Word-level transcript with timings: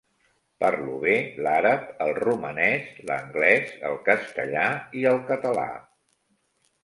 Parlo 0.63 0.93
bé 1.01 1.15
l'àrab, 1.47 1.83
el 2.05 2.13
romanès, 2.19 2.87
l'anglès, 3.09 3.75
el 3.91 3.99
castellà 4.07 4.63
i 5.01 5.05
el 5.13 5.19
català. 5.29 5.69